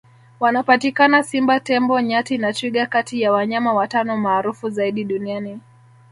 wanapatikana 0.39 1.23
simba 1.23 1.59
tembo 1.59 2.01
nyati 2.01 2.37
na 2.37 2.53
twiga 2.53 2.85
kati 2.85 3.21
ya 3.21 3.31
wanyama 3.31 3.73
watano 3.73 4.17
maarufu 4.17 4.69
zaidi 4.69 5.03
duniani 5.03 5.59